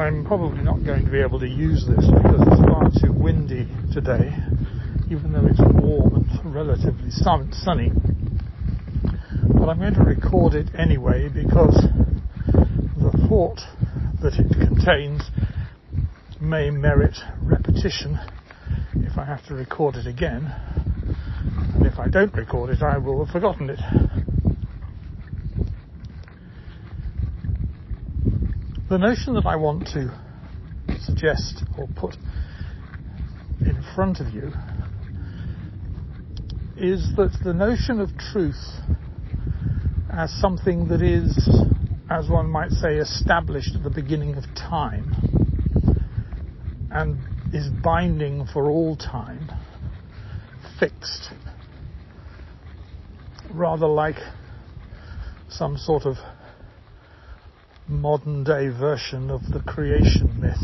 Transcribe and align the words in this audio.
I'm 0.00 0.24
probably 0.24 0.62
not 0.62 0.82
going 0.82 1.04
to 1.04 1.10
be 1.10 1.20
able 1.20 1.38
to 1.40 1.46
use 1.46 1.84
this 1.86 2.06
because 2.06 2.40
it's 2.40 2.60
far 2.62 2.88
too 3.02 3.12
windy 3.12 3.68
today, 3.92 4.34
even 5.10 5.30
though 5.30 5.44
it's 5.44 5.60
warm 5.60 6.26
and 6.42 6.54
relatively 6.54 7.10
sun- 7.10 7.52
sunny. 7.52 7.92
But 9.58 9.68
I'm 9.68 9.78
going 9.78 9.92
to 9.92 10.02
record 10.02 10.54
it 10.54 10.70
anyway 10.74 11.28
because 11.28 11.76
the 12.96 13.26
thought 13.28 13.60
that 14.22 14.40
it 14.40 14.48
contains 14.66 15.20
may 16.40 16.70
merit 16.70 17.18
repetition 17.42 18.18
if 18.94 19.18
I 19.18 19.26
have 19.26 19.44
to 19.48 19.54
record 19.54 19.96
it 19.96 20.06
again. 20.06 20.50
And 21.74 21.84
if 21.84 21.98
I 21.98 22.08
don't 22.08 22.32
record 22.32 22.70
it, 22.70 22.82
I 22.82 22.96
will 22.96 23.22
have 23.22 23.34
forgotten 23.34 23.68
it. 23.68 23.80
The 28.90 28.98
notion 28.98 29.34
that 29.34 29.46
I 29.46 29.54
want 29.54 29.86
to 29.92 30.12
suggest 30.98 31.62
or 31.78 31.86
put 31.94 32.16
in 33.64 33.84
front 33.94 34.18
of 34.18 34.30
you 34.30 34.52
is 36.76 37.08
that 37.16 37.30
the 37.44 37.54
notion 37.54 38.00
of 38.00 38.10
truth 38.18 38.58
as 40.12 40.32
something 40.40 40.88
that 40.88 41.02
is, 41.02 41.48
as 42.10 42.28
one 42.28 42.50
might 42.50 42.72
say, 42.72 42.96
established 42.96 43.76
at 43.76 43.84
the 43.84 43.90
beginning 43.90 44.34
of 44.34 44.42
time 44.56 45.14
and 46.90 47.18
is 47.52 47.68
binding 47.68 48.44
for 48.52 48.68
all 48.68 48.96
time, 48.96 49.52
fixed, 50.80 51.30
rather 53.54 53.86
like 53.86 54.18
some 55.48 55.76
sort 55.76 56.06
of 56.06 56.16
modern 57.90 58.44
day 58.44 58.68
version 58.68 59.30
of 59.30 59.42
the 59.52 59.60
creation 59.60 60.40
myth. 60.40 60.62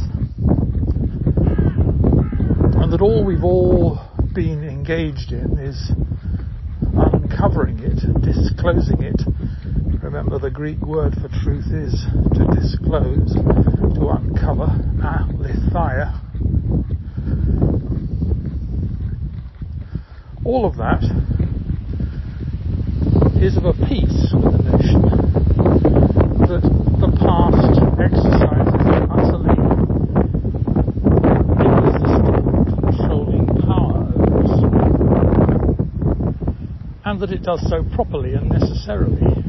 And 2.80 2.92
that 2.92 3.00
all 3.00 3.24
we've 3.24 3.44
all 3.44 3.98
been 4.32 4.62
engaged 4.62 5.32
in 5.32 5.58
is 5.58 5.90
uncovering 6.94 7.80
it, 7.80 7.98
disclosing 8.22 9.02
it. 9.02 9.20
Remember 10.02 10.38
the 10.38 10.50
Greek 10.50 10.80
word 10.82 11.14
for 11.14 11.28
truth 11.42 11.66
is 11.72 12.06
to 12.34 12.46
disclose, 12.54 13.34
to 13.34 14.08
uncover, 14.08 14.68
aletheia. 15.02 16.20
All 20.44 20.64
of 20.64 20.76
that 20.76 21.02
is 23.42 23.56
of 23.56 23.64
a 23.66 23.72
piece 23.72 24.32
with 24.32 24.52
the 24.52 24.62
notion 24.70 25.02
that 26.46 26.62
the 27.00 27.10
past 27.18 27.76
exercises 28.00 28.86
an 28.86 29.04
utterly 29.10 29.58
irresistible 31.60 32.42
controlling 32.64 33.46
power 33.66 34.06
over 34.16 34.38
us. 34.46 34.54
And 37.16 37.22
that 37.22 37.32
it 37.32 37.44
does 37.44 37.66
so 37.70 37.82
properly 37.82 38.34
and 38.34 38.50
necessarily 38.50 39.42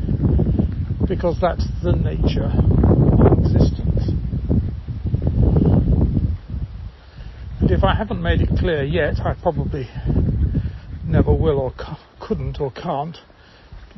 because 1.05 1.37
that's 1.41 1.65
the 1.83 1.91
nature 1.91 2.45
of 2.45 3.39
existence. 3.39 4.07
And 7.59 7.69
if 7.69 7.83
I 7.83 7.93
haven't 7.93 8.21
made 8.21 8.39
it 8.39 8.57
clear 8.57 8.85
yet, 8.85 9.19
I 9.19 9.33
probably 9.33 9.89
never 11.05 11.33
will 11.33 11.59
or 11.59 11.73
couldn't 12.21 12.61
or 12.61 12.71
can't, 12.71 13.17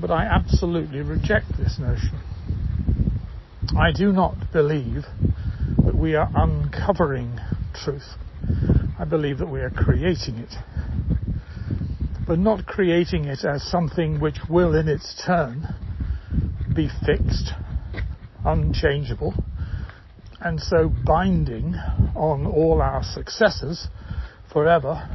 but 0.02 0.10
I 0.10 0.24
absolutely 0.24 1.02
reject 1.02 1.56
this 1.60 1.78
notion. 1.78 2.20
I 3.78 3.92
do 3.92 4.12
not 4.12 4.52
believe 4.52 5.04
that 5.86 5.96
we 5.96 6.16
are 6.16 6.28
uncovering 6.34 7.38
truth. 7.76 8.16
I 8.98 9.06
believe 9.06 9.38
that 9.38 9.50
we 9.52 9.60
are 9.60 9.70
creating 9.70 10.40
it. 10.40 10.56
But 12.30 12.38
not 12.38 12.68
creating 12.68 13.26
it 13.26 13.44
as 13.44 13.64
something 13.64 14.20
which 14.20 14.38
will 14.48 14.76
in 14.76 14.88
its 14.88 15.20
turn 15.26 15.66
be 16.76 16.88
fixed, 17.04 17.54
unchangeable, 18.46 19.34
and 20.40 20.60
so 20.60 20.90
binding 20.90 21.74
on 22.16 22.46
all 22.46 22.84
our 22.84 23.02
successors 23.02 23.88
forever, 24.54 25.10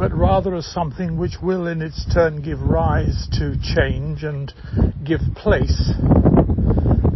but 0.00 0.12
rather 0.12 0.56
as 0.56 0.66
something 0.66 1.16
which 1.16 1.36
will 1.40 1.68
in 1.68 1.80
its 1.80 2.04
turn 2.12 2.42
give 2.42 2.60
rise 2.60 3.28
to 3.38 3.56
change 3.62 4.24
and 4.24 4.52
give 5.04 5.20
place 5.36 5.92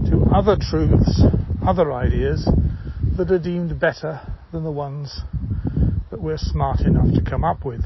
to 0.08 0.24
other 0.32 0.54
truths, 0.56 1.24
other 1.66 1.92
ideas 1.92 2.48
that 3.16 3.28
are 3.32 3.40
deemed 3.40 3.80
better 3.80 4.20
than 4.52 4.62
the 4.62 4.70
ones 4.70 5.22
that 6.10 6.20
we're 6.20 6.38
smart 6.38 6.80
enough 6.80 7.12
to 7.14 7.22
come 7.22 7.44
up 7.44 7.64
with. 7.64 7.84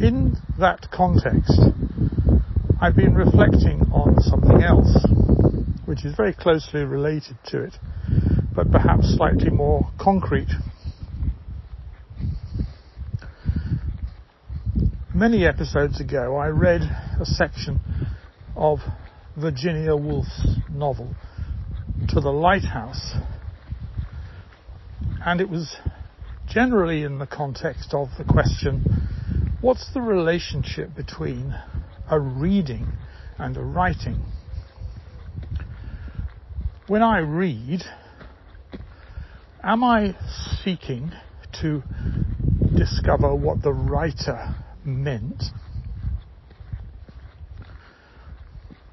In 0.00 0.36
that 0.58 0.88
context, 0.92 1.60
I've 2.80 2.96
been 2.96 3.14
reflecting 3.14 3.82
on 3.92 4.20
something 4.20 4.62
else, 4.62 5.04
which 5.86 6.04
is 6.04 6.14
very 6.14 6.34
closely 6.34 6.84
related 6.84 7.36
to 7.46 7.62
it, 7.62 7.74
but 8.54 8.70
perhaps 8.70 9.14
slightly 9.16 9.50
more 9.50 9.90
concrete. 9.98 10.48
Many 15.14 15.46
episodes 15.46 16.00
ago, 16.00 16.36
I 16.36 16.48
read 16.48 16.82
a 17.20 17.24
section 17.24 17.80
of 18.56 18.78
Virginia 19.36 19.96
Woolf's 19.96 20.46
novel, 20.70 21.14
To 22.14 22.20
the 22.20 22.32
Lighthouse, 22.32 23.14
and 25.24 25.40
it 25.40 25.48
was 25.48 25.76
generally 26.48 27.04
in 27.04 27.20
the 27.20 27.26
context 27.26 27.94
of 27.94 28.08
the 28.18 28.24
question, 28.24 28.82
what's 29.60 29.94
the 29.94 30.00
relationship 30.00 30.96
between 30.96 31.54
a 32.10 32.18
reading 32.18 32.88
and 33.38 33.56
a 33.56 33.62
writing? 33.62 34.20
When 36.88 37.00
I 37.00 37.18
read, 37.18 37.82
am 39.62 39.84
I 39.84 40.16
seeking 40.64 41.12
to 41.62 41.80
discover 42.76 43.32
what 43.36 43.62
the 43.62 43.72
writer 43.72 44.52
meant? 44.84 45.44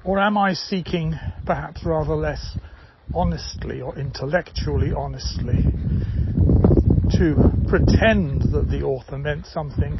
Or 0.04 0.20
am 0.20 0.38
I 0.38 0.52
seeking, 0.52 1.18
perhaps 1.44 1.84
rather 1.84 2.14
less 2.14 2.54
honestly 3.14 3.80
or 3.80 3.98
intellectually 3.98 4.92
honestly, 4.92 5.64
to 7.16 7.50
pretend 7.68 8.42
that 8.52 8.68
the 8.70 8.82
author 8.82 9.18
meant 9.18 9.46
something 9.46 9.98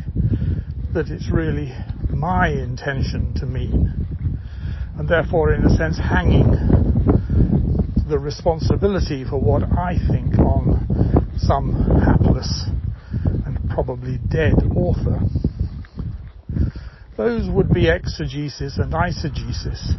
that 0.92 1.08
it's 1.08 1.30
really 1.30 1.72
my 2.10 2.48
intention 2.48 3.34
to 3.34 3.46
mean, 3.46 4.08
and 4.98 5.08
therefore, 5.08 5.54
in 5.54 5.64
a 5.64 5.76
sense, 5.76 5.98
hanging 5.98 6.50
the 8.08 8.18
responsibility 8.18 9.24
for 9.24 9.38
what 9.38 9.62
I 9.62 9.96
think 10.10 10.38
on 10.38 11.34
some 11.38 12.00
hapless 12.04 12.64
and 13.46 13.70
probably 13.70 14.18
dead 14.30 14.54
author. 14.74 15.20
Those 17.16 17.50
would 17.50 17.72
be 17.72 17.88
exegesis 17.88 18.78
and 18.78 18.92
eisegesis, 18.92 19.94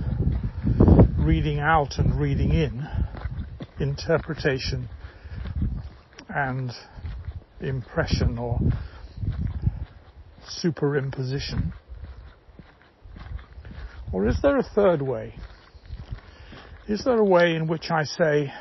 reading 1.17 1.59
out 1.59 1.97
and 1.97 2.19
reading 2.19 2.51
in, 2.51 2.87
interpretation 3.79 4.89
and 6.29 6.71
impression 7.61 8.37
or 8.37 8.61
superimposition. 10.63 11.71
Or 14.11 14.27
is 14.27 14.39
there 14.41 14.57
a 14.57 14.63
third 14.63 15.01
way? 15.01 15.35
Is 16.87 17.03
there 17.03 17.19
a 17.19 17.23
way 17.23 17.55
in 17.55 17.67
which 17.67 17.91
I 17.91 18.03
say, 18.03 18.51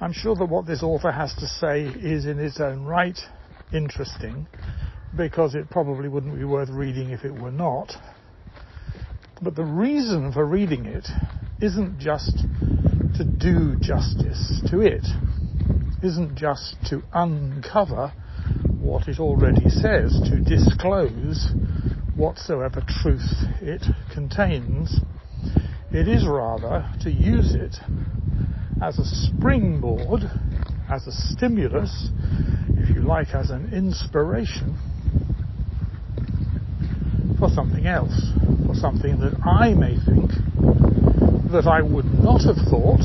I'm 0.00 0.12
sure 0.12 0.36
that 0.36 0.46
what 0.46 0.66
this 0.66 0.82
author 0.82 1.10
has 1.10 1.34
to 1.34 1.46
say 1.46 1.82
is 1.82 2.26
in 2.26 2.38
its 2.38 2.60
own 2.60 2.84
right 2.84 3.18
interesting, 3.72 4.46
because 5.16 5.54
it 5.54 5.70
probably 5.70 6.08
wouldn't 6.08 6.36
be 6.36 6.44
worth 6.44 6.68
reading 6.70 7.10
if 7.10 7.24
it 7.24 7.34
were 7.34 7.50
not. 7.50 7.92
But 9.42 9.56
the 9.56 9.64
reason 9.64 10.32
for 10.32 10.44
reading 10.44 10.86
it 10.86 11.08
isn't 11.60 11.98
just 11.98 12.44
to 13.14 13.24
do 13.24 13.76
justice 13.76 14.60
to 14.70 14.80
it, 14.80 15.06
isn't 16.02 16.34
just 16.36 16.76
to 16.86 17.02
uncover 17.12 18.12
what 18.80 19.08
it 19.08 19.20
already 19.20 19.68
says, 19.68 20.20
to 20.28 20.40
disclose 20.40 21.52
whatsoever 22.16 22.82
truth 23.02 23.28
it 23.60 23.82
contains. 24.12 25.00
It 25.92 26.08
is 26.08 26.26
rather 26.26 26.88
to 27.02 27.10
use 27.10 27.54
it 27.54 27.76
as 28.82 28.98
a 28.98 29.04
springboard, 29.04 30.22
as 30.90 31.06
a 31.06 31.12
stimulus, 31.12 32.10
if 32.68 32.94
you 32.94 33.02
like, 33.02 33.34
as 33.34 33.50
an 33.50 33.72
inspiration 33.72 34.76
for 37.44 37.50
something 37.54 37.86
else, 37.86 38.32
for 38.66 38.74
something 38.74 39.20
that 39.20 39.36
I 39.44 39.74
may 39.74 39.96
think 40.08 40.30
that 41.52 41.66
I 41.66 41.82
would 41.82 42.06
not 42.24 42.40
have 42.48 42.56
thought, 42.72 43.04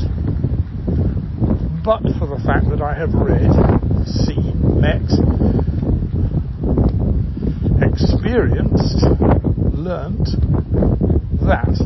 but 1.84 2.00
for 2.16 2.24
the 2.24 2.40
fact 2.40 2.64
that 2.70 2.80
I 2.80 2.96
have 2.96 3.12
read, 3.12 3.52
seen, 4.08 4.80
met, 4.80 5.04
experienced, 7.84 9.04
learnt 9.76 10.24
that. 11.44 11.76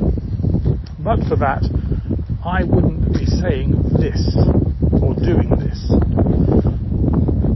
But 1.02 1.26
for 1.26 1.34
that, 1.34 1.66
I 2.46 2.62
wouldn't 2.62 3.14
be 3.14 3.26
saying 3.26 3.74
this 3.98 4.22
or 5.02 5.14
doing 5.18 5.50
this, 5.58 5.90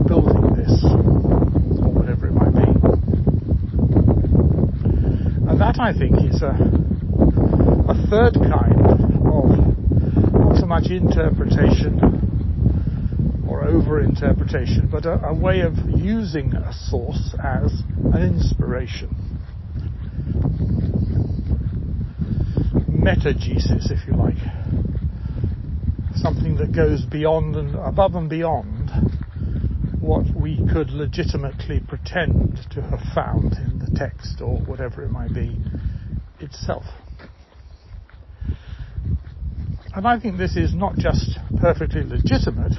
building 0.09 0.59
this, 0.59 0.83
or 0.83 1.87
whatever 1.95 2.27
it 2.27 2.33
might 2.33 2.51
be. 2.53 2.69
And 5.49 5.59
that, 5.59 5.77
I 5.89 5.93
think, 5.97 6.17
is 6.23 6.43
a, 6.43 6.53
a 7.89 7.95
third 8.11 8.35
kind 8.35 8.79
of 8.85 8.99
not 10.37 10.57
so 10.59 10.67
much 10.67 10.91
interpretation 10.91 11.99
or 13.49 13.67
over 13.67 13.99
interpretation, 13.99 14.87
but 14.91 15.07
a, 15.07 15.29
a 15.29 15.33
way 15.33 15.61
of 15.61 15.73
using 15.87 16.53
a 16.53 16.71
source 16.71 17.33
as 17.43 17.73
an 18.13 18.21
inspiration. 18.21 19.09
Metagesis, 22.87 23.89
if 23.89 24.07
you 24.07 24.15
like. 24.15 24.37
Something 26.17 26.57
that 26.57 26.71
goes 26.71 27.03
beyond 27.03 27.55
and 27.55 27.73
above 27.73 28.13
and 28.13 28.29
beyond 28.29 28.91
what 29.99 30.25
we 30.35 30.57
could 30.71 30.91
legitimately 30.91 31.79
pretend 31.87 32.59
to 32.69 32.81
have 32.83 32.99
found 33.15 33.53
in 33.53 33.79
the 33.79 33.91
text 33.95 34.41
or 34.41 34.57
whatever 34.59 35.03
it 35.03 35.09
might 35.11 35.33
be 35.33 35.57
itself. 36.49 36.83
And 39.93 40.07
I 40.07 40.19
think 40.19 40.37
this 40.37 40.55
is 40.55 40.73
not 40.73 40.97
just 40.97 41.39
perfectly 41.57 42.03
legitimate, 42.03 42.73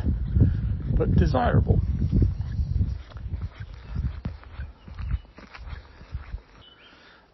but 0.96 1.16
desirable. 1.16 1.80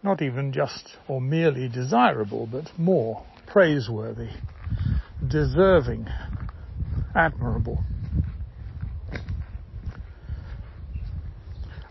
Not 0.03 0.23
even 0.23 0.53
just 0.53 0.97
or 1.09 1.21
merely 1.21 1.69
desirable, 1.69 2.47
but 2.47 2.71
more 2.79 3.27
praiseworthy, 3.47 4.31
deserving, 5.27 6.07
admirable. 7.15 7.85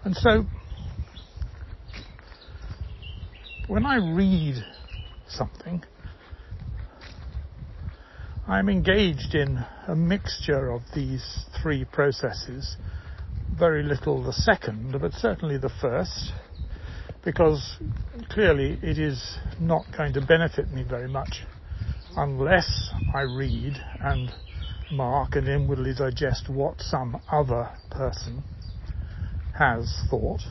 And 0.03 0.15
so, 0.15 0.47
when 3.67 3.85
I 3.85 3.95
read 3.95 4.63
something, 5.27 5.83
I'm 8.47 8.69
engaged 8.69 9.33
in 9.33 9.65
a 9.87 9.95
mixture 9.95 10.71
of 10.71 10.83
these 10.93 11.45
three 11.61 11.83
processes. 11.85 12.77
Very 13.57 13.81
little 13.81 14.23
the 14.23 14.33
second, 14.33 14.95
but 15.01 15.13
certainly 15.13 15.57
the 15.57 15.71
first, 15.81 16.33
because 17.23 17.77
clearly 18.29 18.77
it 18.83 18.99
is 18.99 19.37
not 19.59 19.85
going 19.97 20.13
to 20.13 20.21
benefit 20.21 20.71
me 20.71 20.83
very 20.87 21.07
much 21.07 21.41
unless 22.15 22.91
I 23.13 23.21
read 23.21 23.73
and 23.99 24.31
mark 24.91 25.35
and 25.35 25.47
inwardly 25.47 25.93
digest 25.97 26.49
what 26.49 26.81
some 26.81 27.19
other 27.31 27.69
person 27.89 28.43
has 29.57 29.91
thought. 30.09 30.41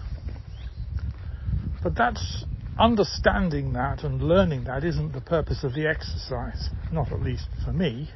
But 1.82 1.94
that's 1.96 2.44
understanding 2.79 3.73
that 3.75 4.03
and 4.03 4.23
learning 4.23 4.65
that 4.65 4.85
isn't 4.85 5.12
the 5.12 5.21
purpose 5.21 5.62
of 5.62 5.75
the 5.75 5.87
exercise, 5.87 6.71
not 6.91 7.12
at 7.12 7.23
least 7.23 7.47
for 7.65 7.73
me. 7.73 8.11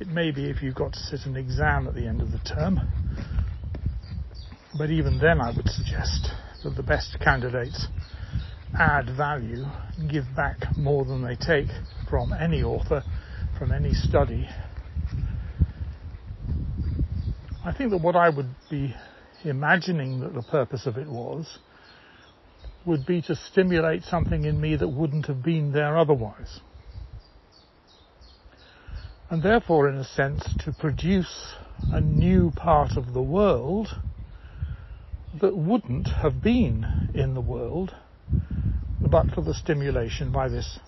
It 0.00 0.08
may 0.08 0.30
be 0.30 0.48
if 0.50 0.62
you've 0.62 0.74
got 0.74 0.92
to 0.92 0.98
sit 0.98 1.26
an 1.26 1.36
exam 1.36 1.86
at 1.86 1.94
the 1.94 2.06
end 2.06 2.22
of 2.22 2.30
the 2.30 2.38
term, 2.38 2.80
but 4.76 4.90
even 4.90 5.18
then 5.18 5.40
I 5.40 5.50
would 5.56 5.68
suggest 5.68 6.30
that 6.62 6.76
the 6.76 6.82
best 6.82 7.16
candidates 7.20 7.88
add 8.78 9.10
value, 9.16 9.64
give 10.08 10.24
back 10.36 10.76
more 10.76 11.04
than 11.04 11.22
they 11.24 11.36
take 11.36 11.68
from 12.08 12.32
any 12.32 12.62
author, 12.62 13.04
from 13.58 13.72
any 13.72 13.92
study. 13.92 14.48
I 17.64 17.72
think 17.72 17.90
that 17.90 17.98
what 17.98 18.14
I 18.14 18.28
would 18.28 18.54
be 18.70 18.94
imagining 19.44 20.20
that 20.20 20.34
the 20.34 20.42
purpose 20.42 20.86
of 20.86 20.96
it 20.96 21.08
was, 21.08 21.58
would 22.88 23.06
be 23.06 23.20
to 23.20 23.36
stimulate 23.36 24.02
something 24.02 24.44
in 24.44 24.58
me 24.60 24.74
that 24.74 24.88
wouldn't 24.88 25.26
have 25.26 25.42
been 25.42 25.72
there 25.72 25.96
otherwise. 25.96 26.60
And 29.30 29.42
therefore, 29.42 29.90
in 29.90 29.96
a 29.96 30.04
sense, 30.04 30.42
to 30.60 30.72
produce 30.72 31.54
a 31.90 32.00
new 32.00 32.50
part 32.50 32.96
of 32.96 33.12
the 33.12 33.22
world 33.22 33.88
that 35.40 35.54
wouldn't 35.54 36.08
have 36.08 36.42
been 36.42 36.86
in 37.14 37.34
the 37.34 37.40
world 37.42 37.94
but 39.02 39.30
for 39.34 39.42
the 39.42 39.54
stimulation 39.54 40.32
by 40.32 40.48
this 40.48 40.78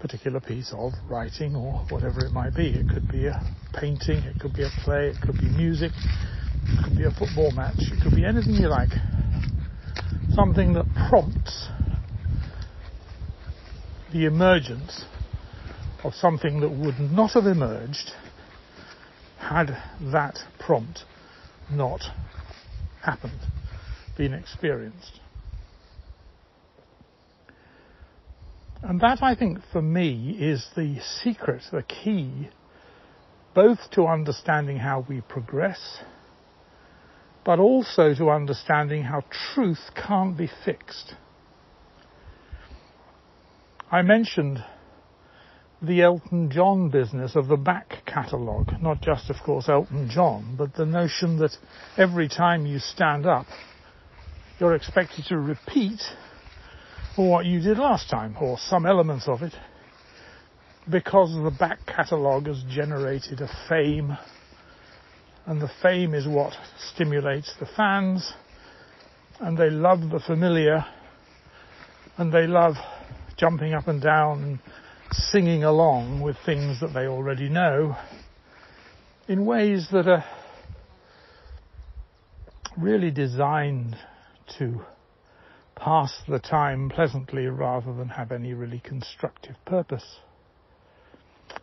particular 0.00 0.40
piece 0.40 0.72
of 0.76 0.92
writing 1.08 1.54
or 1.54 1.84
whatever 1.90 2.24
it 2.24 2.32
might 2.32 2.54
be. 2.56 2.68
It 2.68 2.88
could 2.88 3.06
be 3.08 3.26
a 3.26 3.40
painting, 3.74 4.18
it 4.24 4.40
could 4.40 4.54
be 4.54 4.62
a 4.62 4.70
play, 4.82 5.08
it 5.08 5.20
could 5.20 5.38
be 5.38 5.48
music, 5.48 5.92
it 5.94 6.84
could 6.84 6.96
be 6.96 7.04
a 7.04 7.10
football 7.10 7.52
match. 7.52 7.76
It 7.78 8.02
could 8.02 8.16
be 8.16 8.24
anything 8.24 8.54
you 8.54 8.68
like. 8.68 8.90
Something 10.34 10.72
that 10.74 10.86
prompts 11.08 11.68
the 14.12 14.26
emergence 14.26 15.04
of 16.04 16.14
something 16.14 16.60
that 16.60 16.70
would 16.70 16.98
not 17.00 17.32
have 17.32 17.46
emerged 17.46 18.12
had 19.38 19.76
that 20.12 20.38
prompt 20.58 21.04
not 21.70 22.00
happened, 23.02 23.40
been 24.16 24.32
experienced. 24.32 25.20
And 28.82 29.00
that, 29.00 29.22
I 29.22 29.34
think, 29.34 29.58
for 29.72 29.80
me, 29.80 30.36
is 30.40 30.66
the 30.74 30.98
secret, 31.22 31.62
the 31.70 31.82
key, 31.82 32.48
both 33.54 33.78
to 33.92 34.06
understanding 34.06 34.78
how 34.78 35.06
we 35.08 35.20
progress 35.20 36.00
but 37.44 37.58
also 37.58 38.14
to 38.14 38.30
understanding 38.30 39.02
how 39.02 39.22
truth 39.54 39.90
can't 39.94 40.36
be 40.36 40.48
fixed. 40.64 41.14
I 43.90 44.02
mentioned 44.02 44.64
the 45.82 46.02
Elton 46.02 46.50
John 46.50 46.88
business 46.88 47.34
of 47.34 47.48
the 47.48 47.56
back 47.56 48.04
catalogue, 48.06 48.80
not 48.80 49.02
just, 49.02 49.28
of 49.28 49.36
course, 49.44 49.68
Elton 49.68 50.08
John, 50.08 50.54
but 50.56 50.74
the 50.74 50.86
notion 50.86 51.38
that 51.38 51.56
every 51.98 52.28
time 52.28 52.64
you 52.64 52.78
stand 52.78 53.26
up, 53.26 53.46
you're 54.60 54.74
expected 54.74 55.24
to 55.26 55.38
repeat 55.38 56.00
what 57.16 57.44
you 57.44 57.60
did 57.60 57.78
last 57.78 58.08
time, 58.08 58.36
or 58.40 58.56
some 58.58 58.86
elements 58.86 59.26
of 59.26 59.42
it, 59.42 59.52
because 60.88 61.34
the 61.34 61.54
back 61.58 61.80
catalogue 61.86 62.46
has 62.46 62.62
generated 62.70 63.40
a 63.40 63.48
fame 63.68 64.16
and 65.46 65.60
the 65.60 65.70
fame 65.82 66.14
is 66.14 66.26
what 66.26 66.52
stimulates 66.92 67.54
the 67.58 67.66
fans, 67.76 68.32
and 69.40 69.58
they 69.58 69.70
love 69.70 70.00
the 70.10 70.20
familiar, 70.20 70.84
and 72.16 72.32
they 72.32 72.46
love 72.46 72.74
jumping 73.36 73.74
up 73.74 73.88
and 73.88 74.00
down 74.00 74.42
and 74.42 74.58
singing 75.12 75.64
along 75.64 76.20
with 76.20 76.36
things 76.46 76.80
that 76.80 76.94
they 76.94 77.06
already 77.06 77.48
know 77.48 77.96
in 79.28 79.44
ways 79.44 79.88
that 79.92 80.06
are 80.06 80.24
really 82.78 83.10
designed 83.10 83.96
to 84.58 84.80
pass 85.76 86.22
the 86.28 86.38
time 86.38 86.88
pleasantly 86.88 87.46
rather 87.46 87.92
than 87.92 88.08
have 88.08 88.32
any 88.32 88.54
really 88.54 88.80
constructive 88.84 89.56
purpose. 89.66 90.18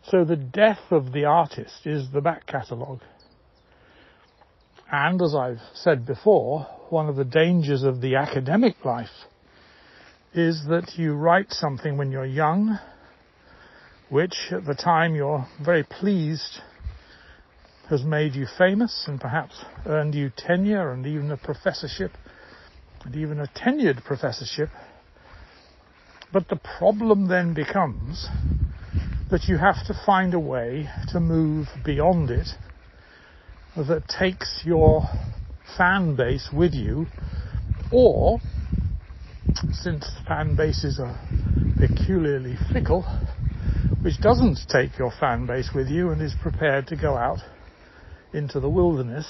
So 0.04 0.24
the 0.24 0.36
death 0.36 0.80
of 0.90 1.12
the 1.12 1.24
artist 1.24 1.86
is 1.86 2.10
the 2.12 2.20
back 2.20 2.46
catalogue. 2.46 3.00
And 4.92 5.22
as 5.22 5.36
I've 5.36 5.60
said 5.72 6.04
before, 6.04 6.66
one 6.88 7.08
of 7.08 7.14
the 7.14 7.24
dangers 7.24 7.84
of 7.84 8.00
the 8.00 8.16
academic 8.16 8.84
life 8.84 9.28
is 10.34 10.64
that 10.68 10.94
you 10.96 11.14
write 11.14 11.52
something 11.52 11.96
when 11.96 12.10
you're 12.10 12.24
young, 12.24 12.76
which 14.08 14.34
at 14.50 14.64
the 14.64 14.74
time 14.74 15.14
you're 15.14 15.46
very 15.64 15.84
pleased 15.84 16.60
has 17.88 18.02
made 18.02 18.34
you 18.34 18.46
famous 18.58 19.04
and 19.06 19.20
perhaps 19.20 19.64
earned 19.86 20.14
you 20.14 20.32
tenure 20.36 20.92
and 20.92 21.06
even 21.06 21.30
a 21.30 21.36
professorship 21.36 22.10
and 23.04 23.14
even 23.14 23.38
a 23.38 23.46
tenured 23.46 24.04
professorship. 24.04 24.70
But 26.32 26.48
the 26.48 26.60
problem 26.78 27.28
then 27.28 27.54
becomes 27.54 28.28
that 29.30 29.44
you 29.44 29.56
have 29.58 29.86
to 29.86 29.94
find 30.04 30.34
a 30.34 30.40
way 30.40 30.88
to 31.12 31.20
move 31.20 31.68
beyond 31.84 32.30
it 32.30 32.48
that 33.76 34.02
takes 34.08 34.62
your 34.64 35.04
fan 35.78 36.16
base 36.16 36.50
with 36.52 36.74
you, 36.74 37.06
or 37.92 38.40
since 39.72 40.10
fan 40.26 40.56
bases 40.56 40.98
are 41.00 41.18
peculiarly 41.78 42.56
fickle, 42.72 43.02
which 44.02 44.20
doesn't 44.20 44.58
take 44.68 44.98
your 44.98 45.12
fan 45.20 45.46
base 45.46 45.70
with 45.74 45.88
you 45.88 46.10
and 46.10 46.20
is 46.20 46.34
prepared 46.42 46.86
to 46.88 46.96
go 46.96 47.16
out 47.16 47.38
into 48.34 48.60
the 48.60 48.68
wilderness 48.68 49.26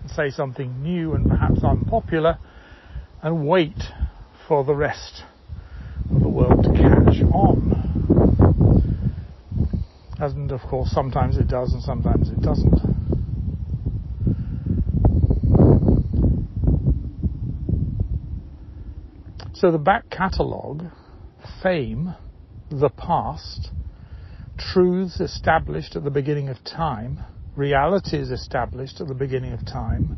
and 0.00 0.10
say 0.10 0.30
something 0.30 0.82
new 0.82 1.14
and 1.14 1.28
perhaps 1.28 1.62
unpopular 1.64 2.38
and 3.22 3.46
wait 3.46 3.82
for 4.48 4.64
the 4.64 4.74
rest 4.74 5.22
of 6.14 6.20
the 6.20 6.28
world 6.28 6.62
to 6.62 6.70
catch 6.72 7.22
on. 7.32 7.72
And 10.18 10.52
of 10.52 10.60
course, 10.68 10.90
sometimes 10.90 11.36
it 11.36 11.48
does 11.48 11.72
and 11.72 11.82
sometimes 11.82 12.28
it 12.28 12.40
doesn't. 12.42 13.01
So 19.62 19.70
the 19.70 19.78
back 19.78 20.10
catalogue, 20.10 20.86
fame, 21.62 22.16
the 22.68 22.88
past, 22.88 23.70
truths 24.58 25.20
established 25.20 25.94
at 25.94 26.02
the 26.02 26.10
beginning 26.10 26.48
of 26.48 26.56
time, 26.64 27.20
realities 27.54 28.32
established 28.32 29.00
at 29.00 29.06
the 29.06 29.14
beginning 29.14 29.52
of 29.52 29.64
time, 29.64 30.16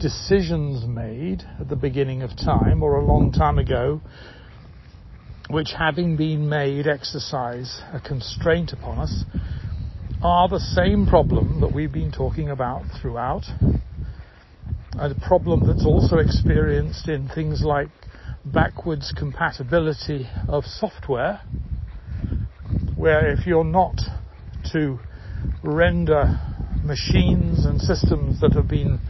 decisions 0.00 0.86
made 0.86 1.44
at 1.60 1.68
the 1.68 1.76
beginning 1.76 2.22
of 2.22 2.34
time 2.38 2.82
or 2.82 2.96
a 2.96 3.04
long 3.04 3.32
time 3.32 3.58
ago, 3.58 4.00
which 5.50 5.74
having 5.76 6.16
been 6.16 6.48
made 6.48 6.86
exercise 6.86 7.82
a 7.92 8.00
constraint 8.00 8.72
upon 8.72 8.98
us, 8.98 9.24
are 10.22 10.48
the 10.48 10.58
same 10.58 11.06
problem 11.06 11.60
that 11.60 11.74
we've 11.74 11.92
been 11.92 12.12
talking 12.12 12.48
about 12.48 12.86
throughout. 13.02 13.44
A 14.98 15.14
problem 15.28 15.66
that's 15.66 15.84
also 15.84 16.16
experienced 16.16 17.08
in 17.08 17.28
things 17.28 17.60
like 17.62 17.90
backwards 18.52 19.12
compatibility 19.16 20.28
of 20.48 20.64
software, 20.64 21.40
where 22.96 23.32
if 23.32 23.46
you're 23.46 23.64
not 23.64 23.96
to 24.72 24.98
render 25.64 26.38
machines 26.84 27.66
and 27.66 27.80
systems 27.80 28.40
that 28.40 28.52
have 28.52 28.68
been 28.68 29.00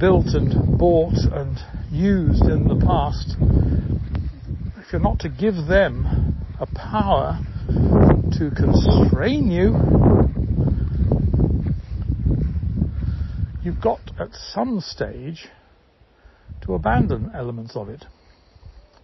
built 0.00 0.26
and 0.34 0.78
bought 0.78 1.14
and 1.32 1.58
used 1.92 2.42
in 2.42 2.66
the 2.66 2.84
past, 2.84 3.36
if 4.84 4.92
you're 4.92 5.00
not 5.00 5.20
to 5.20 5.28
give 5.28 5.54
them 5.68 6.34
a 6.58 6.66
power 6.66 7.38
to 8.32 8.50
constrain 8.56 9.50
you, 9.50 9.76
you've 13.62 13.80
got 13.80 14.00
at 14.18 14.34
some 14.52 14.80
stage 14.80 15.46
to 16.62 16.74
abandon 16.74 17.30
elements 17.34 17.76
of 17.76 17.88
it. 17.88 18.04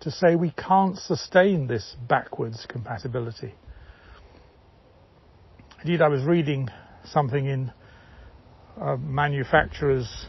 To 0.02 0.10
say 0.10 0.36
we 0.36 0.50
can't 0.50 0.96
sustain 0.96 1.66
this 1.66 1.96
backwards 2.08 2.66
compatibility. 2.68 3.54
Indeed, 5.80 6.02
I 6.02 6.08
was 6.08 6.22
reading 6.22 6.68
something 7.04 7.46
in 7.46 7.72
a 8.80 8.96
manufacturer's 8.96 10.26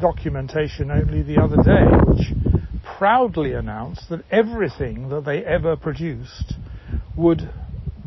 documentation 0.00 0.90
only 0.90 1.22
the 1.22 1.40
other 1.40 1.56
day, 1.56 1.84
which 2.06 2.32
proudly 2.98 3.52
announced 3.54 4.08
that 4.10 4.24
everything 4.30 5.08
that 5.08 5.24
they 5.24 5.44
ever 5.44 5.76
produced 5.76 6.54
would 7.16 7.48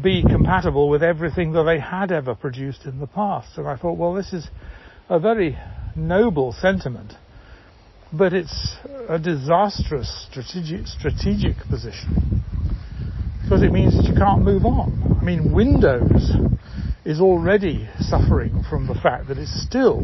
be 0.01 0.21
compatible 0.21 0.89
with 0.89 1.03
everything 1.03 1.53
that 1.53 1.63
they 1.63 1.79
had 1.79 2.11
ever 2.11 2.35
produced 2.35 2.85
in 2.85 2.99
the 2.99 3.07
past. 3.07 3.57
And 3.57 3.67
I 3.67 3.77
thought, 3.77 3.97
well, 3.97 4.13
this 4.13 4.33
is 4.33 4.47
a 5.09 5.19
very 5.19 5.57
noble 5.95 6.51
sentiment, 6.53 7.13
but 8.13 8.33
it's 8.33 8.77
a 9.09 9.19
disastrous 9.19 10.27
strategic, 10.29 10.87
strategic 10.87 11.57
position 11.69 12.43
because 13.45 13.61
it 13.61 13.71
means 13.71 13.95
that 13.95 14.05
you 14.05 14.15
can't 14.17 14.41
move 14.41 14.65
on. 14.65 15.17
I 15.21 15.23
mean, 15.23 15.53
Windows 15.53 16.31
is 17.05 17.21
already 17.21 17.87
suffering 17.99 18.63
from 18.67 18.87
the 18.87 18.95
fact 18.95 19.27
that 19.27 19.37
it's 19.37 19.53
still, 19.61 20.01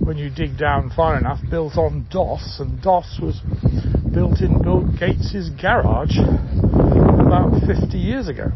when 0.00 0.16
you 0.16 0.28
dig 0.28 0.58
down 0.58 0.90
far 0.90 1.16
enough, 1.16 1.38
built 1.48 1.76
on 1.76 2.08
DOS, 2.10 2.58
and 2.58 2.82
DOS 2.82 3.20
was 3.22 3.40
built 4.12 4.40
in 4.40 4.60
Bill 4.60 4.82
Gates' 4.98 5.50
garage 5.60 6.18
about 6.18 7.62
50 7.64 7.96
years 7.96 8.26
ago. 8.26 8.50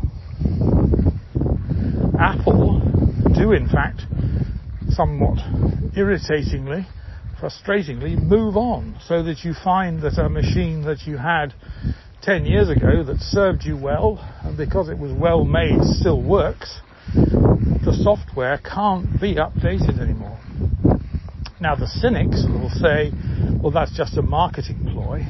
Apple 2.18 2.80
do, 3.38 3.52
in 3.52 3.68
fact, 3.70 4.02
somewhat 4.90 5.38
irritatingly, 5.96 6.88
frustratingly, 7.40 8.20
move 8.20 8.56
on 8.56 8.96
so 9.06 9.22
that 9.22 9.44
you 9.44 9.52
find 9.62 10.02
that 10.02 10.18
a 10.18 10.28
machine 10.28 10.82
that 10.82 11.06
you 11.06 11.16
had 11.16 11.54
10 12.22 12.46
years 12.46 12.68
ago 12.68 13.04
that 13.04 13.18
served 13.20 13.64
you 13.64 13.76
well, 13.76 14.18
and 14.42 14.56
because 14.56 14.88
it 14.88 14.98
was 14.98 15.12
well 15.12 15.44
made 15.44 15.82
still 15.82 16.22
works, 16.22 16.80
the 17.14 17.96
software 18.02 18.58
can't 18.58 19.20
be 19.20 19.36
updated 19.36 20.00
anymore. 20.00 20.38
Now, 21.60 21.76
the 21.76 21.86
cynics 21.86 22.44
will 22.48 22.70
say, 22.70 23.12
well, 23.62 23.70
that's 23.70 23.96
just 23.96 24.16
a 24.16 24.22
marketing 24.22 24.88
ploy, 24.92 25.26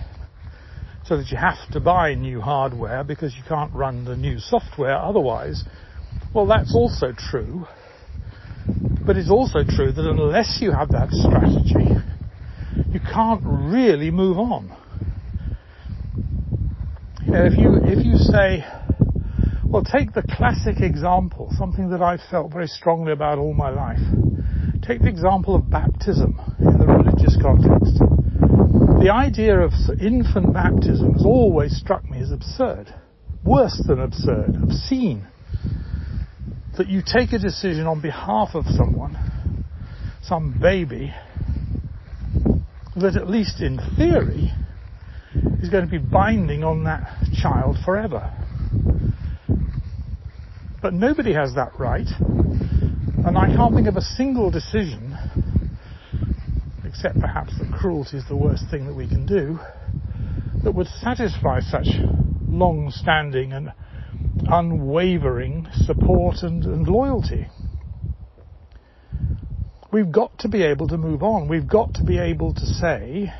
so 1.05 1.17
that 1.17 1.31
you 1.31 1.37
have 1.37 1.71
to 1.73 1.81
buy 1.81 2.15
new 2.15 2.41
hardware 2.41 3.05
because 3.05 3.35
you 3.37 3.43
can't 3.49 3.73
run 3.73 4.05
the 4.05 4.17
new 4.17 4.39
software 4.39 4.97
otherwise. 4.97 5.65
Well, 6.33 6.47
that's 6.47 6.75
also 6.75 7.13
true, 7.13 7.67
but 9.07 9.17
it's 9.17 9.31
also 9.31 9.63
true 9.63 9.93
that 9.93 10.05
unless 10.05 10.59
you 10.61 10.73
have 10.73 10.91
that 10.91 11.09
strategy, 11.11 11.95
you 12.93 13.01
can't 13.01 13.43
really 13.45 14.11
move 14.11 14.37
on. 14.37 14.77
You 17.25 17.33
know, 17.33 17.47
if 17.47 17.57
you 17.57 17.77
if 17.85 18.05
you 18.05 18.17
say, 18.17 18.65
well, 19.65 19.85
take 19.85 20.13
the 20.13 20.23
classic 20.23 20.81
example, 20.81 21.53
something 21.57 21.91
that 21.91 22.03
I've 22.03 22.21
felt 22.31 22.53
very 22.53 22.67
strongly 22.67 23.13
about 23.13 23.39
all 23.39 23.55
my 23.55 23.71
life. 23.71 24.03
Take 24.83 25.03
the 25.03 25.09
example 25.09 25.55
of 25.55 25.71
baptism 25.71 26.41
in 26.59 26.79
the 26.79 26.87
religious 26.87 27.37
context. 27.41 27.99
The 29.03 29.11
idea 29.13 29.59
of 29.59 29.73
infant 30.01 30.53
baptism 30.53 31.15
has 31.15 31.25
always 31.25 31.77
struck 31.77 32.09
me 32.11 32.21
as 32.21 32.33
absurd. 32.33 32.93
Worse 33.45 33.81
than 33.87 34.01
absurd, 34.01 34.57
obscene. 34.63 35.27
That 36.77 36.89
you 36.89 37.03
take 37.03 37.33
a 37.33 37.39
decision 37.39 37.87
on 37.87 38.03
behalf 38.03 38.51
of 38.55 38.67
someone, 38.67 39.19
some 40.23 40.59
baby, 40.61 41.15
that 42.97 43.17
at 43.17 43.31
least 43.31 43.61
in 43.61 43.81
theory 43.97 44.53
is 45.63 45.71
going 45.71 45.85
to 45.85 45.91
be 45.91 45.99
binding 45.99 46.65
on 46.65 46.85
that 46.85 47.03
child 47.41 47.79
forever. 47.83 48.31
But 50.83 50.93
nobody 50.93 51.33
has 51.33 51.55
that 51.55 51.73
right. 51.79 52.09
And 52.19 53.39
I 53.39 53.47
can't 53.47 53.75
think 53.75 53.89
of 53.89 53.97
a 53.97 54.03
single 54.03 54.51
decision, 54.51 55.17
except 56.85 57.19
perhaps 57.21 57.59
that 57.59 57.73
cruelty 57.73 58.19
is 58.19 58.25
the 58.29 58.37
worst 58.37 58.65
thing 58.71 58.87
that 58.87 58.95
we 58.95 59.09
can 59.09 59.25
do, 59.25 59.59
that 60.63 60.73
would 60.73 60.87
satisfy 60.87 61.61
such 61.61 61.89
long 62.49 62.91
standing 62.95 63.53
and 63.53 63.73
unwavering 64.49 65.67
support 65.85 66.37
and, 66.43 66.65
and 66.65 66.87
loyalty. 66.87 67.47
We've 69.93 70.13
got 70.13 70.39
to 70.41 70.49
be 70.49 70.63
able 70.63 70.89
to 70.89 70.99
move 70.99 71.23
on. 71.23 71.49
We've 71.49 71.69
got 71.69 71.95
to 71.95 72.05
be 72.05 72.19
able 72.19 72.53
to 72.55 72.67
say, 72.67 73.33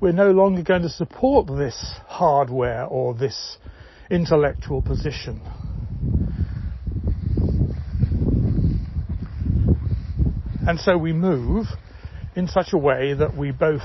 we're 0.00 0.12
no 0.12 0.32
longer 0.32 0.62
going 0.62 0.82
to 0.82 0.88
support 0.88 1.46
this 1.46 1.94
hardware 2.06 2.84
or 2.84 3.14
this 3.14 3.56
intellectual 4.10 4.82
position. 4.82 5.40
And 10.66 10.78
so 10.78 10.96
we 10.96 11.12
move 11.12 11.66
in 12.36 12.48
such 12.48 12.72
a 12.72 12.78
way 12.78 13.14
that 13.14 13.36
we 13.36 13.50
both 13.50 13.82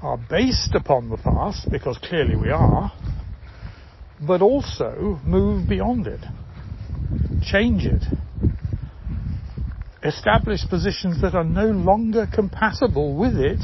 are 0.00 0.16
based 0.16 0.74
upon 0.74 1.10
the 1.10 1.16
past, 1.16 1.68
because 1.70 1.98
clearly 1.98 2.36
we 2.36 2.50
are, 2.50 2.92
but 4.20 4.42
also 4.42 5.20
move 5.24 5.68
beyond 5.68 6.06
it, 6.06 6.24
change 7.42 7.84
it, 7.84 8.02
establish 10.02 10.60
positions 10.68 11.20
that 11.22 11.34
are 11.34 11.44
no 11.44 11.66
longer 11.66 12.28
compatible 12.32 13.16
with 13.16 13.36
it, 13.36 13.60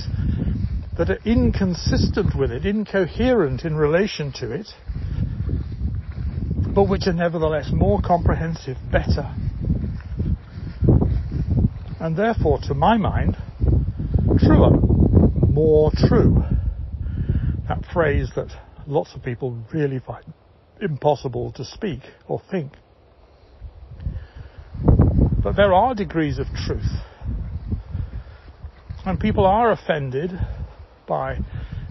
that 0.97 1.11
are 1.11 1.21
inconsistent 1.25 2.37
with 2.39 2.51
it, 2.51 2.65
incoherent 2.65 3.65
in 3.65 3.75
relation 3.75 4.33
to 4.33 4.53
it, 4.53 4.69
but 6.75 6.89
which 6.89 7.07
are 7.07 7.13
nevertheless 7.13 7.71
more 7.73 8.01
comprehensive, 8.01 8.77
better, 8.93 9.35
and 12.01 12.17
therefore, 12.17 12.59
to 12.61 12.75
my 12.75 12.97
mind, 12.97 13.37
truer, 14.39 14.71
more 15.49 15.91
true. 16.09 16.43
That 17.69 17.83
phrase 17.93 18.29
that 18.37 18.49
lots 18.87 19.15
of 19.15 19.23
people 19.23 19.57
really 19.73 20.01
find 20.01 20.34
impossible 20.81 21.53
to 21.53 21.65
speak 21.65 22.01
or 22.27 22.41
think. 22.51 22.73
But 25.43 25.57
there 25.57 25.73
are 25.73 25.95
degrees 25.95 26.39
of 26.39 26.47
truth. 26.67 26.91
And 29.05 29.21
people 29.21 29.45
are 29.45 29.71
offended 29.71 30.31
by 31.07 31.39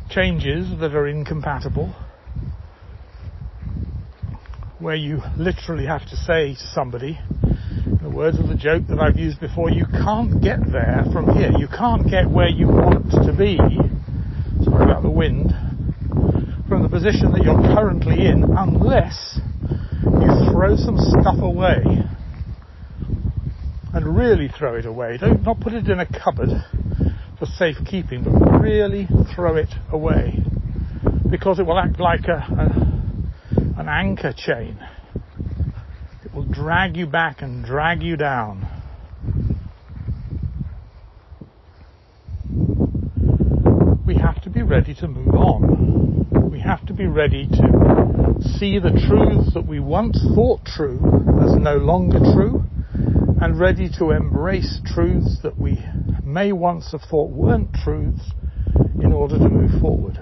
changes 0.10 0.68
that 0.80 0.96
are 0.96 1.08
incompatible, 1.08 1.94
where 4.80 4.96
you 4.96 5.22
literally 5.38 5.86
have 5.86 6.02
to 6.10 6.16
say 6.16 6.56
to 6.56 6.68
somebody, 6.74 7.20
in 7.86 8.00
the 8.02 8.10
words 8.10 8.40
of 8.40 8.48
the 8.48 8.56
joke 8.56 8.84
that 8.90 9.00
I've 9.00 9.18
used 9.18 9.40
before, 9.40 9.70
you 9.70 9.86
can't 9.86 10.42
get 10.42 10.60
there 10.72 11.06
from 11.14 11.36
here. 11.38 11.52
You 11.58 11.68
can't 11.68 12.10
get 12.10 12.30
where 12.30 12.50
you 12.50 12.68
want 12.68 13.12
to 13.12 13.34
be. 13.38 13.58
Sorry 14.64 14.84
about 14.84 15.04
the 15.04 15.12
wind. 15.12 15.54
Position 16.94 17.32
that 17.32 17.42
you're 17.44 17.76
currently 17.76 18.28
in, 18.28 18.44
unless 18.56 19.40
you 20.04 20.52
throw 20.52 20.76
some 20.78 20.96
stuff 20.96 21.42
away 21.42 21.82
and 23.96 24.16
really 24.16 24.48
throw 24.48 24.76
it 24.76 24.86
away. 24.86 25.18
Don't 25.18 25.42
not 25.42 25.60
put 25.60 25.74
it 25.74 25.90
in 25.90 26.00
a 26.00 26.06
cupboard 26.06 26.50
for 27.40 27.48
safekeeping, 27.48 28.24
but 28.24 28.34
really 28.62 29.08
throw 29.36 29.56
it 29.56 29.74
away 29.92 30.38
because 31.32 31.58
it 31.58 31.64
will 31.66 31.80
act 31.80 32.00
like 32.00 32.26
a, 32.26 32.38
a, 32.38 33.80
an 33.80 33.90
anchor 33.90 34.32
chain. 34.38 34.78
It 36.24 36.32
will 36.32 36.46
drag 36.46 36.96
you 36.96 37.08
back 37.08 37.42
and 37.42 37.66
drag 37.66 38.04
you 38.04 38.18
down. 38.18 38.68
We 44.06 44.14
have 44.18 44.44
to 44.44 44.52
be 44.52 44.62
ready 44.62 44.94
to 44.94 45.08
move 45.08 45.34
on. 45.34 46.23
Have 46.64 46.86
to 46.86 46.94
be 46.94 47.08
ready 47.08 47.46
to 47.46 48.36
see 48.58 48.80
the 48.80 48.90
truths 49.08 49.54
that 49.54 49.68
we 49.68 49.82
once 49.82 50.18
thought 50.34 50.64
true 50.64 50.96
as 51.44 51.54
no 51.56 51.76
longer 51.76 52.20
true 52.34 52.64
and 53.42 53.60
ready 53.60 53.90
to 54.00 54.12
embrace 54.12 54.80
truths 54.86 55.40
that 55.44 55.60
we 55.60 55.84
may 56.24 56.54
once 56.54 56.94
have 56.94 57.02
thought 57.02 57.32
weren't 57.32 57.74
truths 57.74 58.32
in 58.96 59.12
order 59.12 59.38
to 59.38 59.50
move 59.50 59.82
forward. 59.82 60.18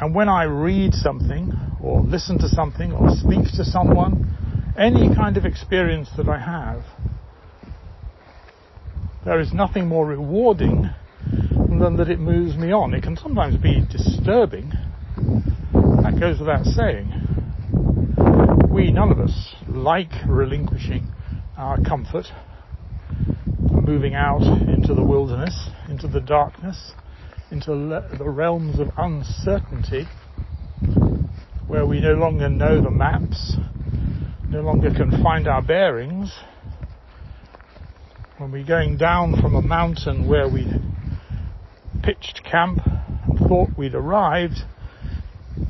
And 0.00 0.14
when 0.14 0.28
I 0.28 0.44
read 0.44 0.94
something, 0.94 1.52
or 1.82 2.00
listen 2.00 2.38
to 2.38 2.48
something, 2.48 2.92
or 2.92 3.10
speak 3.10 3.44
to 3.56 3.64
someone, 3.64 4.36
any 4.78 5.12
kind 5.16 5.36
of 5.36 5.44
experience 5.44 6.08
that 6.16 6.28
I 6.28 6.38
have, 6.38 6.84
there 9.24 9.40
is 9.40 9.52
nothing 9.52 9.88
more 9.88 10.06
rewarding 10.06 10.90
than 11.82 11.96
that 11.96 12.08
it 12.08 12.20
moves 12.20 12.56
me 12.56 12.72
on. 12.72 12.94
It 12.94 13.02
can 13.02 13.16
sometimes 13.16 13.56
be 13.56 13.82
disturbing. 13.90 14.70
That 15.72 16.16
goes 16.20 16.38
without 16.38 16.64
saying. 16.64 17.10
We, 18.70 18.92
none 18.92 19.10
of 19.10 19.18
us, 19.18 19.54
like 19.66 20.12
relinquishing 20.28 21.10
our 21.56 21.82
comfort 21.82 22.26
moving 23.58 24.14
out 24.14 24.42
into 24.42 24.94
the 24.94 25.02
wilderness, 25.04 25.70
into 25.88 26.06
the 26.06 26.20
darkness, 26.20 26.92
into 27.50 27.72
le- 27.72 28.16
the 28.16 28.28
realms 28.28 28.78
of 28.78 28.88
uncertainty, 28.96 30.06
where 31.66 31.84
we 31.84 32.00
no 32.00 32.12
longer 32.12 32.48
know 32.48 32.80
the 32.80 32.90
maps, 32.90 33.56
no 34.48 34.60
longer 34.60 34.90
can 34.90 35.20
find 35.20 35.48
our 35.48 35.62
bearings. 35.62 36.32
When 38.38 38.52
we're 38.52 38.66
going 38.66 38.98
down 38.98 39.40
from 39.40 39.56
a 39.56 39.62
mountain 39.62 40.28
where 40.28 40.48
we 40.48 40.64
pitched 42.02 42.42
camp 42.44 42.80
and 42.86 43.38
thought 43.48 43.70
we'd 43.76 43.94
arrived, 43.94 44.58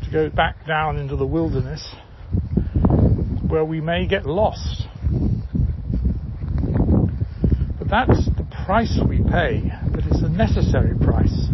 to 0.04 0.10
go 0.10 0.30
back 0.30 0.66
down 0.66 0.96
into 0.96 1.16
the 1.16 1.26
wilderness, 1.26 1.94
where 3.48 3.64
we 3.64 3.80
may 3.80 4.06
get 4.06 4.26
lost 4.26 4.86
But 7.82 7.90
that's 7.90 8.26
the 8.26 8.46
price 8.64 8.96
we 9.08 9.18
pay, 9.18 9.72
but 9.90 10.04
it's 10.06 10.22
a 10.22 10.28
necessary 10.28 10.96
price 10.96 11.48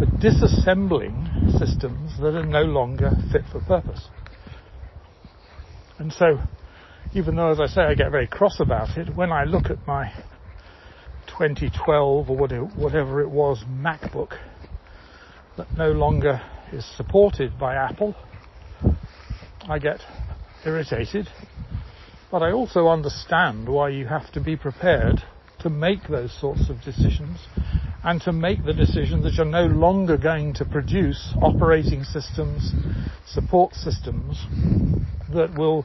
for 0.00 0.06
disassembling 0.18 1.56
systems 1.60 2.18
that 2.18 2.34
are 2.34 2.44
no 2.44 2.62
longer 2.62 3.12
fit 3.30 3.42
for 3.52 3.60
purpose. 3.60 4.08
And 6.00 6.12
so, 6.12 6.40
even 7.14 7.36
though, 7.36 7.52
as 7.52 7.60
I 7.60 7.66
say, 7.66 7.82
I 7.82 7.94
get 7.94 8.10
very 8.10 8.26
cross 8.26 8.58
about 8.58 8.98
it, 8.98 9.14
when 9.14 9.30
I 9.30 9.44
look 9.44 9.70
at 9.70 9.86
my 9.86 10.12
2012 11.38 12.30
or 12.30 12.36
whatever 12.36 13.20
it 13.20 13.28
was 13.28 13.64
MacBook 13.68 14.38
that 15.56 15.66
no 15.76 15.90
longer 15.90 16.40
is 16.72 16.84
supported 16.96 17.58
by 17.58 17.74
Apple, 17.74 18.14
I 19.68 19.80
get 19.80 20.00
irritated. 20.64 21.28
But 22.30 22.44
I 22.44 22.52
also 22.52 22.86
understand 22.86 23.68
why 23.68 23.88
you 23.88 24.06
have 24.06 24.30
to 24.34 24.40
be 24.40 24.56
prepared 24.56 25.22
to 25.60 25.70
make 25.70 26.06
those 26.08 26.32
sorts 26.40 26.70
of 26.70 26.80
decisions 26.82 27.40
and 28.04 28.20
to 28.22 28.32
make 28.32 28.64
the 28.64 28.72
decision 28.72 29.22
that 29.22 29.34
you're 29.34 29.44
no 29.44 29.66
longer 29.66 30.16
going 30.16 30.54
to 30.54 30.64
produce 30.64 31.32
operating 31.42 32.04
systems, 32.04 32.72
support 33.26 33.74
systems 33.74 34.40
that 35.32 35.52
will 35.58 35.84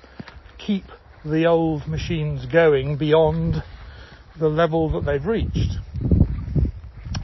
keep 0.59 0.85
the 1.25 1.47
old 1.47 1.88
machines 1.88 2.45
going 2.45 2.99
beyond 2.99 3.63
the 4.39 4.47
level 4.47 4.89
that 4.91 5.06
they've 5.06 5.25
reached. 5.25 5.73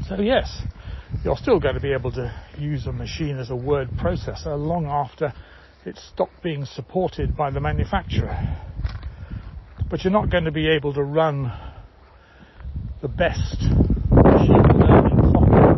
So 0.08 0.19
yes, 0.21 0.62
you're 1.23 1.38
still 1.38 1.60
going 1.60 1.75
to 1.75 1.82
be 1.82 1.93
able 1.93 2.12
to 2.12 2.34
use 2.58 2.86
a 2.86 2.91
machine 2.91 3.39
as 3.39 3.49
a 3.49 3.56
word 3.56 3.89
processor 3.91 4.58
long 4.58 4.86
after 4.86 5.34
it's 5.86 6.04
stopped 6.13 6.43
being 6.43 6.65
supported 6.65 7.36
by 7.36 7.51
the 7.51 7.60
manufacturer. 7.60 8.36
But 9.89 10.04
you're 10.04 10.13
not 10.13 10.30
going 10.30 10.45
to 10.45 10.51
be 10.51 10.67
able 10.67 10.93
to 10.93 11.04
run 11.04 11.51
the 13.01 13.08
best 13.08 13.62
machine 14.12 14.63
learning 14.80 15.32
software 15.32 15.75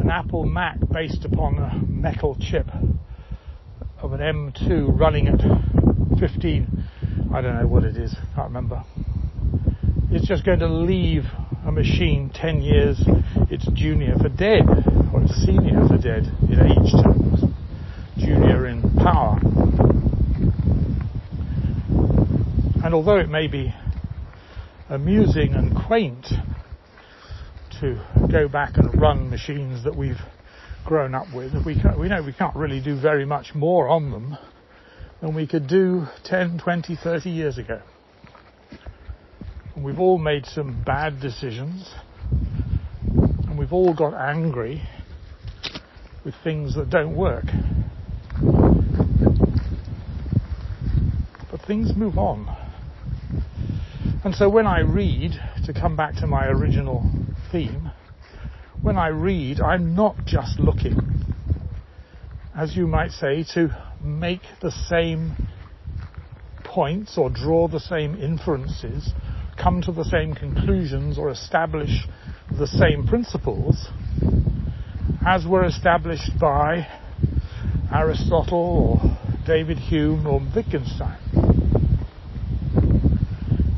An 0.00 0.10
Apple 0.10 0.44
Mac 0.44 0.78
based 0.92 1.24
upon 1.24 1.58
a 1.58 1.78
metal 1.88 2.36
chip 2.40 2.66
of 4.00 4.12
an 4.12 4.20
M2 4.20 4.98
running 4.98 5.28
at 5.28 5.40
15, 6.18 6.85
I 7.36 7.42
don't 7.42 7.60
know 7.60 7.66
what 7.66 7.84
it 7.84 7.98
is, 7.98 8.14
I 8.14 8.34
can't 8.34 8.48
remember. 8.48 8.82
It's 10.10 10.26
just 10.26 10.46
going 10.46 10.60
to 10.60 10.68
leave 10.68 11.24
a 11.66 11.70
machine 11.70 12.30
10 12.34 12.62
years 12.62 12.98
its 13.50 13.68
junior 13.74 14.14
for 14.16 14.30
dead, 14.30 14.62
or 15.12 15.20
its 15.22 15.34
senior 15.44 15.86
for 15.86 15.98
dead 15.98 16.24
in 16.48 16.58
age 16.64 16.92
terms, 16.92 17.44
junior 18.16 18.66
in 18.68 18.80
power. 18.96 19.38
And 22.82 22.94
although 22.94 23.18
it 23.18 23.28
may 23.28 23.48
be 23.48 23.74
amusing 24.88 25.52
and 25.56 25.76
quaint 25.76 26.26
to 27.82 28.02
go 28.32 28.48
back 28.48 28.78
and 28.78 28.98
run 28.98 29.28
machines 29.28 29.84
that 29.84 29.94
we've 29.94 30.22
grown 30.86 31.14
up 31.14 31.26
with, 31.34 31.52
we, 31.66 31.76
we 31.98 32.08
know 32.08 32.22
we 32.22 32.32
can't 32.32 32.56
really 32.56 32.80
do 32.80 32.98
very 32.98 33.26
much 33.26 33.54
more 33.54 33.90
on 33.90 34.10
them 34.10 34.38
than 35.20 35.34
we 35.34 35.46
could 35.46 35.66
do 35.66 36.06
10, 36.24 36.58
20, 36.58 36.96
30 36.96 37.30
years 37.30 37.58
ago. 37.58 37.80
And 39.74 39.84
we've 39.84 39.98
all 39.98 40.18
made 40.18 40.46
some 40.46 40.82
bad 40.84 41.20
decisions, 41.20 41.94
and 43.10 43.58
we've 43.58 43.72
all 43.72 43.94
got 43.94 44.14
angry 44.14 44.82
with 46.24 46.34
things 46.42 46.74
that 46.74 46.90
don't 46.90 47.16
work. 47.16 47.44
But 51.50 51.60
things 51.66 51.94
move 51.96 52.18
on. 52.18 52.54
And 54.24 54.34
so 54.34 54.48
when 54.48 54.66
I 54.66 54.80
read, 54.80 55.32
to 55.66 55.72
come 55.72 55.96
back 55.96 56.14
to 56.16 56.26
my 56.26 56.46
original 56.46 57.08
theme, 57.52 57.90
when 58.82 58.96
I 58.96 59.08
read, 59.08 59.60
I'm 59.60 59.94
not 59.94 60.16
just 60.26 60.58
looking, 60.58 60.98
as 62.56 62.76
you 62.76 62.86
might 62.86 63.10
say, 63.10 63.44
to 63.54 63.85
make 64.02 64.42
the 64.60 64.70
same 64.70 65.34
points 66.64 67.16
or 67.16 67.30
draw 67.30 67.68
the 67.68 67.80
same 67.80 68.14
inferences, 68.16 69.12
come 69.56 69.80
to 69.82 69.92
the 69.92 70.04
same 70.04 70.34
conclusions 70.34 71.18
or 71.18 71.30
establish 71.30 72.06
the 72.58 72.66
same 72.66 73.06
principles 73.06 73.88
as 75.26 75.44
were 75.46 75.64
established 75.64 76.38
by 76.38 76.86
Aristotle 77.92 79.00
or 79.02 79.18
David 79.44 79.78
Hume 79.78 80.26
or 80.26 80.40
Wittgenstein. 80.54 81.18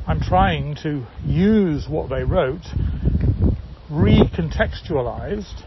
I'm 0.06 0.20
trying 0.20 0.76
to 0.82 1.06
use 1.24 1.86
what 1.88 2.10
they 2.10 2.22
wrote, 2.24 2.64
recontextualized 3.90 5.62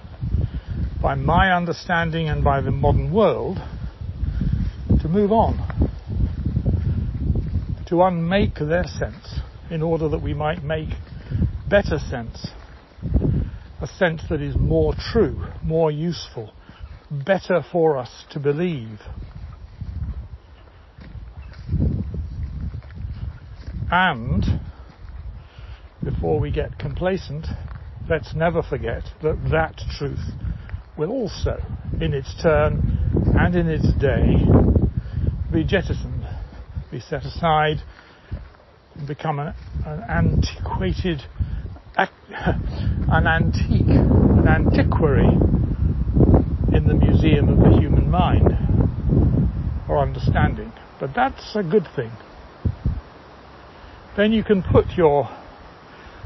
by 1.02 1.16
my 1.16 1.52
understanding 1.52 2.30
and 2.30 2.44
by 2.44 2.62
the 2.62 2.72
modern 2.72 3.12
world, 3.12 3.58
move 5.12 5.32
on, 5.32 5.58
to 7.88 8.02
unmake 8.02 8.56
their 8.56 8.86
sense 8.86 9.40
in 9.70 9.82
order 9.82 10.08
that 10.08 10.22
we 10.22 10.34
might 10.34 10.64
make 10.64 10.88
better 11.70 12.00
sense, 12.00 12.48
a 13.82 13.88
sense 13.88 14.24
that 14.30 14.42
is 14.42 14.56
more 14.56 14.94
true, 15.12 15.46
more 15.64 15.92
useful, 15.92 16.54
better 17.10 17.62
for 17.72 17.98
us 17.98 18.26
to 18.30 18.40
believe. 18.40 19.00
And 23.92 24.62
before 26.02 26.40
we 26.40 26.52
get 26.52 26.80
complacent, 26.80 27.48
let's 28.10 28.34
never 28.34 28.64
forget 28.64 29.04
that 29.22 29.38
that 29.52 29.82
truth 29.98 30.32
will 30.98 31.12
also, 31.12 31.62
in 32.00 32.14
its 32.14 32.34
turn 32.42 33.36
and 33.38 33.56
in 33.56 33.68
its 33.68 33.92
day, 33.96 34.81
be 35.52 35.64
jettisoned, 35.64 36.26
be 36.90 37.00
set 37.00 37.26
aside, 37.26 37.78
and 38.96 39.08
become 39.08 39.40
an, 39.40 39.54
an 39.86 40.04
antiquated, 40.08 41.24
an 41.98 43.28
antique, 43.28 43.88
an 43.88 44.48
antiquary 44.48 45.28
in 46.74 46.88
the 46.88 46.94
museum 46.94 47.50
of 47.50 47.58
the 47.58 47.80
human 47.80 48.10
mind 48.10 48.48
or 49.90 50.00
understanding. 50.00 50.72
But 51.00 51.12
that's 51.16 51.56
a 51.56 51.64
good 51.64 51.88
thing. 51.96 52.12
Then 54.16 54.32
you 54.32 54.44
can 54.44 54.64
put 54.64 54.92
your 54.96 55.30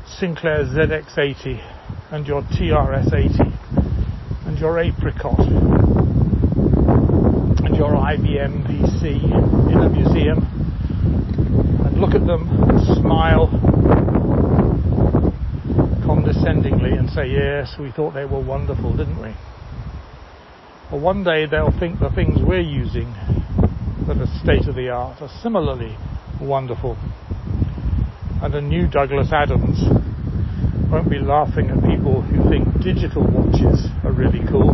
Sinclair 0.08 0.66
ZX80 0.66 2.12
and 2.12 2.28
your 2.28 2.44
TRS80 2.44 4.48
and 4.48 4.60
your 4.60 4.80
Apricot 4.80 5.40
your 7.76 7.92
IBM 7.92 8.64
PC 8.68 9.22
in 9.72 9.78
a 9.78 9.90
museum 9.90 10.40
and 11.86 12.00
look 12.00 12.16
at 12.16 12.26
them, 12.26 12.48
and 12.70 12.80
smile 13.02 13.48
condescendingly 16.06 16.98
and 16.98 17.10
say, 17.10 17.28
yes, 17.28 17.76
we 17.80 17.92
thought 17.92 18.14
they 18.14 18.24
were 18.24 18.40
wonderful, 18.40 18.96
didn't 18.96 19.22
we? 19.22 19.34
Well, 20.92 21.02
one 21.02 21.24
day 21.24 21.48
they'll 21.48 21.78
think 21.78 22.00
the 22.00 22.12
things 22.16 22.40
we're 22.42 22.62
using 22.62 23.12
that 24.08 24.18
are 24.18 24.40
state 24.42 24.70
of 24.70 24.76
the 24.76 24.90
art 24.90 25.22
are 25.22 25.30
similarly 25.42 25.98
wonderful. 26.40 26.96
And 28.42 28.54
a 28.56 28.62
new 28.62 28.88
Douglas 28.88 29.34
Adams 29.34 29.84
won't 30.92 31.10
be 31.10 31.20
laughing 31.20 31.70
at 31.72 31.84
people 31.84 32.22
who 32.22 32.50
think 32.50 32.68
digital 32.82 33.24
watches 33.24 33.88
are 34.06 34.14
really 34.14 34.46
cool. 34.48 34.72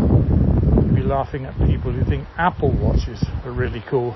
Be 1.01 1.07
laughing 1.07 1.45
at 1.45 1.57
people 1.65 1.91
who 1.91 2.03
think 2.05 2.27
Apple 2.37 2.71
watches 2.71 3.25
are 3.43 3.51
really 3.51 3.83
cool 3.89 4.15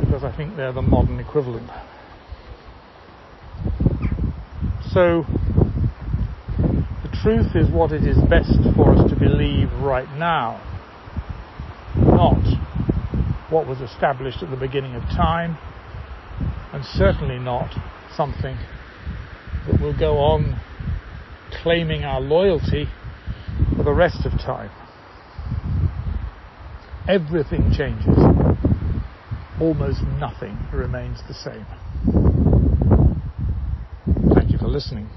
because 0.00 0.24
I 0.24 0.34
think 0.34 0.56
they're 0.56 0.72
the 0.72 0.80
modern 0.80 1.20
equivalent. 1.20 1.68
So, 4.94 5.26
the 6.56 7.10
truth 7.22 7.54
is 7.54 7.70
what 7.70 7.92
it 7.92 8.06
is 8.06 8.16
best 8.30 8.56
for 8.74 8.94
us 8.94 9.10
to 9.10 9.16
believe 9.16 9.70
right 9.74 10.08
now 10.16 10.62
not 11.96 12.40
what 13.50 13.66
was 13.66 13.82
established 13.82 14.42
at 14.42 14.48
the 14.48 14.56
beginning 14.56 14.94
of 14.94 15.02
time, 15.02 15.58
and 16.72 16.82
certainly 16.82 17.38
not 17.38 17.76
something 18.16 18.56
that 19.66 19.78
will 19.82 19.98
go 19.98 20.16
on 20.16 20.58
claiming 21.62 22.04
our 22.04 22.22
loyalty 22.22 22.86
for 23.76 23.82
the 23.82 23.92
rest 23.92 24.24
of 24.24 24.32
time. 24.40 24.70
Everything 27.08 27.72
changes. 27.76 28.16
Almost 29.60 30.02
nothing 30.18 30.56
remains 30.72 31.18
the 31.26 31.34
same. 31.34 31.66
Thank 34.34 34.52
you 34.52 34.58
for 34.58 34.68
listening. 34.68 35.08